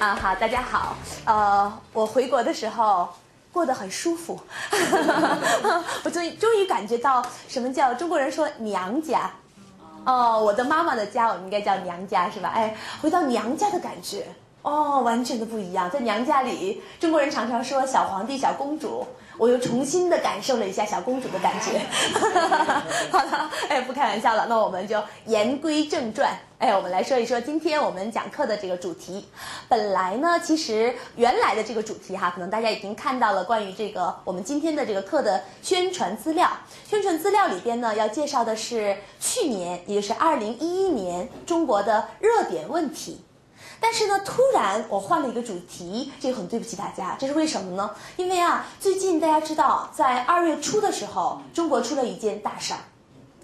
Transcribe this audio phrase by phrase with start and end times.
[0.00, 0.96] 啊，好，大家好。
[1.26, 3.06] 呃，我回国的时候
[3.52, 4.40] 过得很舒服，
[6.02, 9.30] 我终于终于感觉到什么叫中国人说娘家。
[10.06, 12.50] 哦，我的妈妈的家，我们应该叫娘家是吧？
[12.54, 14.26] 哎，回到娘家的感觉，
[14.62, 15.90] 哦，完全的不一样。
[15.90, 19.06] 在娘家里，中国人常常说小皇帝、小公主。
[19.38, 21.80] 我又重新的感受了一下小公主的感觉。
[23.10, 26.30] 好了，哎，不开玩笑了，那我们就言归正传。
[26.58, 29.26] 哎，我们来说一说今天我们讲课的这个主题。
[29.66, 36.50] 本来呢，其实原来的这个主题哈，可能大家已经看到了关于这个我们今天的这个课的宣传资料。
[36.86, 43.24] 宣传资料里边呢，要介绍的是去年，也就是二零一一年中国的热点问题。
[43.82, 47.90] 但是呢，突然我换了一个主题，这个很对不起大家，这是为什么呢？
[48.16, 52.80] 因为啊，最近大家知道，在二月初的时候，中国出了一件大事儿，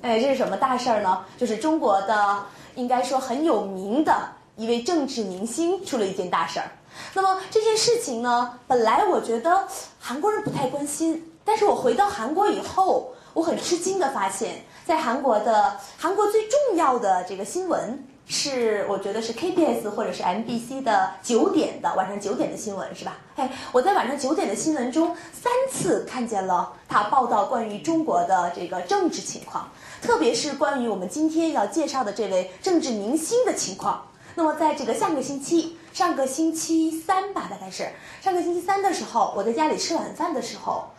[0.03, 1.25] 哎，这是什么大事儿呢？
[1.39, 6.71] 就是中国的应该说很有名的一位政治明星出了一件大事儿。
[7.15, 9.67] 那么这件事情呢，本来我觉得
[9.99, 18.07] 韩国人不太关心，但是我回到韩国以后，我很吃惊的发现，在韩国的韩国最重要的这个新闻。
[18.29, 23.19] 是，我觉得是 KBS 或者是 MBC 的九点的晚上九点的新闻是吧？
[23.37, 29.71] 哎，我在晚上九点的新闻中三次看见了他报道关于中国的这个政治情况，
[30.03, 34.09] 特别是关于我们今天要介绍的这位政治明星的情况。
[34.35, 37.89] 那么在这个上个星期，上个星期三吧，大概是
[38.21, 40.91] 上个星期三的时候，我在家里吃晚饭的时候，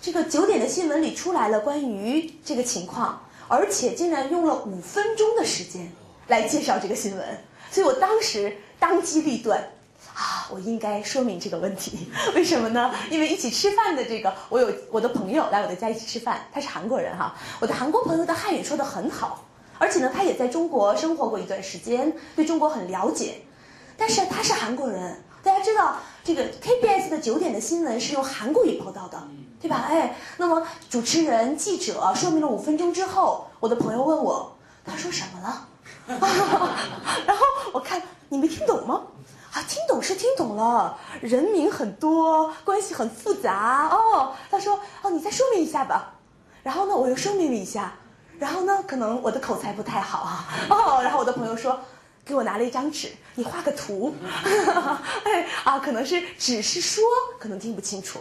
[0.00, 5.92] 这个九点的新闻里出来了关于这个情况，而且竟然用了五分钟的时间。
[6.28, 7.38] 来介绍这个新闻，
[7.70, 9.58] 所以我当时当机立断，
[10.14, 12.10] 啊，我应该说明这个问题。
[12.34, 12.92] 为什么呢？
[13.10, 17.34] 因为一起吃饭的这个，我有我的朋友来我的家一起吃饭，他是韩国人哈。
[17.60, 19.44] 我的韩国朋友的汉语说的很好，
[19.78, 23.42] 而且呢，他也在中国生活过一段时间，对中国很了解。
[23.96, 29.22] 但是他是韩国人，大家知道这个 KBS 的九点的新闻是用韩国语报道的，
[29.60, 29.84] 对吧？
[29.88, 35.68] 哎，那么主持人、记者说明了五分钟之后，我的朋友问我，他说什么了？
[37.26, 39.02] 然后我看你没听懂吗？
[39.52, 44.32] 啊，听懂是听懂了，人名很多，关系很复杂哦。
[44.50, 46.14] 他说哦，你再说明一下吧。
[46.62, 47.92] 然后呢，我又说明了一下。
[48.36, 50.48] 然后呢，可能我的口才不太好啊。
[50.68, 51.78] 哦，然后我的朋友说，
[52.24, 54.12] 给我拿了一张纸，你画个图。
[55.24, 57.04] 哎啊，可能是只是说，
[57.38, 58.18] 可能听不清楚。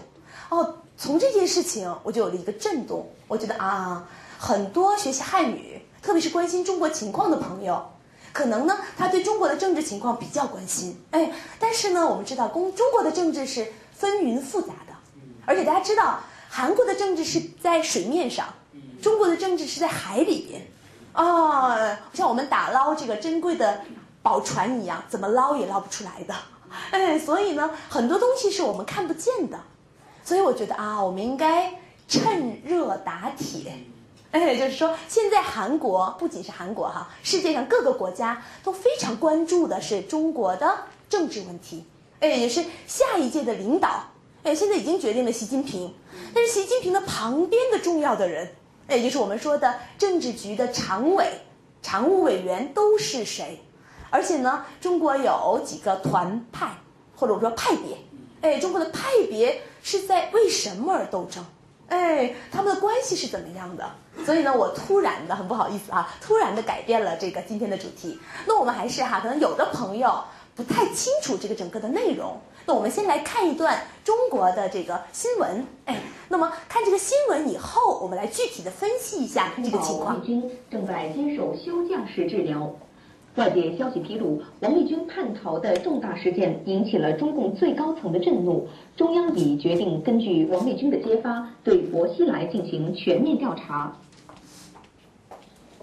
[0.50, 4.06] 哦，从这件事情我就有了一个震动，我觉得啊，
[4.38, 5.83] 很多学习汉语。
[6.03, 7.81] 特别是关心中国情况的朋友，
[8.34, 11.02] 可能呢，他对中国的政治情况比较关心。
[11.12, 14.94] 哎，但是呢，我们知道，公中国的政治是纷纭复杂的，
[15.46, 16.19] 而且大家知道，
[16.50, 18.53] 韩国的政治是在水面上，
[19.02, 20.62] 中国的政治是在海里边。
[21.13, 23.81] 啊，像我们打捞这个珍贵的
[24.22, 26.36] 宝船一样，怎么捞也捞不出来的。
[26.92, 29.59] 哎，所以呢，很多东西是我们看不见的。
[30.25, 31.72] 所以我觉得啊，我们应该
[32.08, 33.86] 趁热打铁。
[34.34, 40.76] 哎，就是说，现在韩国不仅是韩国哈，世界上各个国家都非常关注的是中国的
[41.08, 41.86] 政治问题。
[42.20, 44.04] 哎，也是下一届的领导。
[44.42, 45.94] 哎，现在已经决定了习近平，
[46.34, 48.50] 但是习近平的旁边的重要的人，
[48.88, 51.28] 哎，就是我们说的政治局的常委、
[51.84, 53.62] 常务委员都是谁？
[54.10, 56.72] 而且呢，中国有几个团派，
[57.16, 57.96] 或者我说派别。
[58.42, 61.46] 哎，中国的派别是在为什么而斗争？
[61.90, 63.90] 哎，他们的关系是怎么样的？
[64.26, 68.20] 所以呢，我突然的很不好意思啊，突然的改变了这个今天的主题。
[68.48, 70.24] 那我们还是哈，可能有的朋友
[70.56, 72.40] 不太清楚这个整个的内容。
[72.66, 75.68] 那我们先来看一段中国的这个新闻。
[75.86, 76.00] 哎，
[76.30, 80.16] 那么看这个新闻以后，我们来具体的分析一下这个情况。
[80.16, 82.74] 王立军正在接受休假式治疗。
[83.36, 88.68] 外界消息披露，王立军叛逃的重大事件引起了中共最高层的震怒。
[88.96, 93.98] 中央已决定根据王立军的揭发，对薄熙来进行全面调查。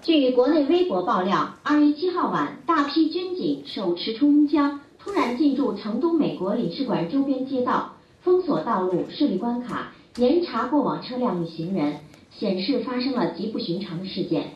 [0.01, 11.97] 据国内微博爆料，二月七号晚，大批军警手持冲锋枪，突然进驻成都美国领事馆周边街道，封锁道路，设立关卡，严查过往车辆与行人，
[12.31, 14.53] 显示发生了极不寻常的事件。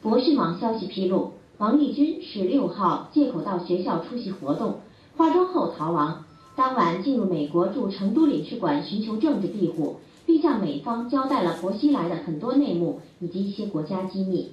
[0.00, 1.32] 博讯网消息披露。
[1.62, 4.80] 王立军十六号借口到学校出席活动，
[5.16, 6.24] 化妆后逃亡。
[6.56, 14.50] 当晚进入美国驻成都领事馆寻求政治庇护，并向美方交代了薄熙来的很多内幕以及一些国家机密。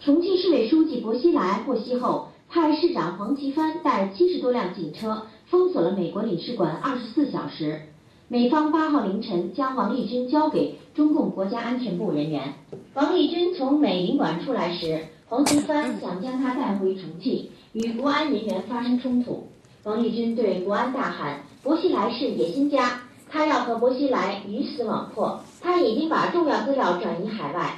[0.00, 7.80] 重庆市委书记薄熙来获悉后，派市长黄奇帆带七十多辆警车封锁了美国领事馆二十四小时。
[8.28, 12.52] 美方八号凌晨将王立军交给中共国家安全部人员。
[12.92, 15.06] 王立军从美领馆出来时。
[15.30, 19.46] 黄奇帆想将他带回重庆，与国安人员发生冲突。
[19.84, 25.38] 王立军对国安大喊：“薄熙来是野心家，他要和薄熙来鱼死网破。
[25.60, 27.74] 他已经把重要资料转移海外。”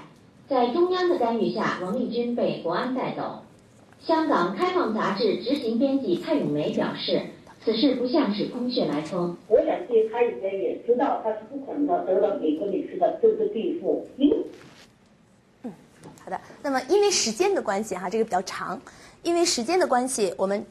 [0.48, 3.40] 在中央的干预下，王立军被国安带走。
[3.98, 7.20] 香港《开放》杂志执行编辑蔡永梅表示
[7.64, 9.36] ：“此事不像是空穴来风。
[9.48, 14.06] 我相信他应该也知道，他是不可能得到美国领事的政治庇护。
[14.18, 14.44] 因嗯，
[16.24, 16.40] 好的。
[16.62, 18.80] 那么因为时间的关系哈，这个比较长。
[19.22, 20.64] 因为时间的关系，我们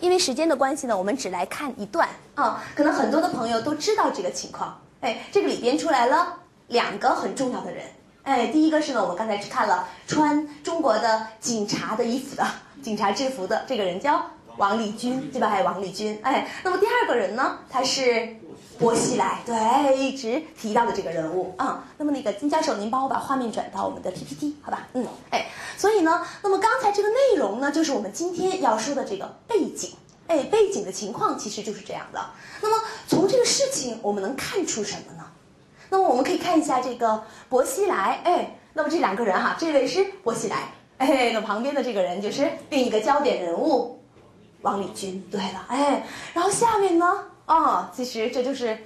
[0.00, 2.62] 因为时间的关系呢，我们只来看一段啊。
[2.74, 4.80] 可能很多的朋友都知道这个情况。
[5.00, 6.40] 哎，这个里边出来了。
[6.68, 7.84] 两个很重要的人，
[8.22, 12.46] 哎，第一个是呢，我们刚才只看了穿中国的警察的衣服的
[12.82, 15.48] 警察制服的这个人叫王立军，对吧？
[15.48, 18.36] 还有王立军，哎，那么第二个人呢，他是
[18.78, 21.84] 薄熙来，对，一直提到的这个人物啊。
[21.98, 24.88] 那么那个金教授，您帮我把画面转到我们的 PPT，好吧？
[24.94, 25.46] 嗯，哎，
[25.76, 29.92] 所以呢，那么刚才这个内容呢，就是我们今天要说的这个背景，
[30.26, 32.20] 哎，背景的情况其实就是这样的。
[32.60, 35.24] 那么从这个事情，我们能看出什么呢？
[35.90, 44.00] 那么我们可以看一下这个薄熙来，哎，那么这两个人哈，这位是薄熙来，哎，那旁边的这个人就是另一个焦点人物，
[44.64, 45.24] 王立军。
[45.30, 47.06] 对了，哎，然后下面呢，
[47.46, 48.76] 哦，其实这就是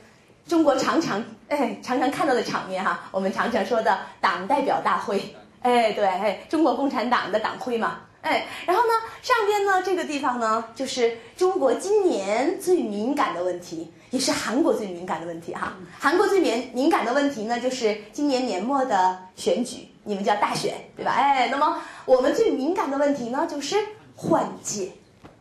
[0.47, 8.93] 中国常常哎常常看到的场面哈，我们常常说的党代表大会，哎，对，哎，中国共产党的党徽嘛，哎，然后呢，
[9.23, 13.91] 上边呢这个地方呢，就是中国今年最敏感的问题。
[14.11, 21.13] 也是韩国最敏感的问题哈，韩国最敏敏感的问题呢，就是今年年末的选举，你们叫大选对吧？
[21.13, 21.77] 哎，那么
[22.07, 23.77] 我们最敏感的问题呢，就是
[24.17, 24.93] 换届，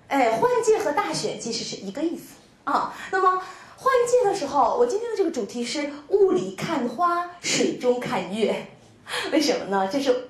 [0.07, 2.93] 哎，换届和大选其实是一个意思啊。
[3.11, 3.41] 那么
[3.75, 8.67] 换届的时候，我今天的这个主题是雾里看花，水中看月，
[9.31, 9.89] 为什么呢？
[9.91, 10.29] 这是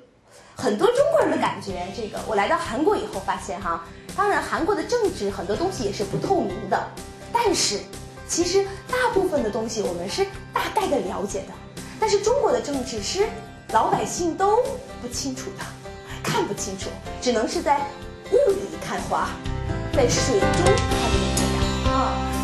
[0.55, 3.85] 很多中国人的感觉，这个我来到韩国以后发现哈，
[4.15, 6.87] 当然韩国的政治很多东西也是不透明的，
[7.31, 7.79] 但是。
[8.29, 11.53] 其实大部分的东西我们是大概的了解的，
[11.97, 13.25] 但是中国的政治是
[13.71, 14.57] 老百姓都
[15.01, 15.63] 不清楚的，
[16.21, 16.89] 看不清楚，
[17.21, 17.79] 只能是在
[18.33, 19.29] 雾里看花，
[19.97, 22.36] 在水中看月亮啊。